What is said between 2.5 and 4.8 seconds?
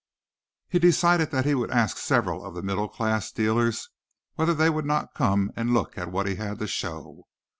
the middle class dealers whether they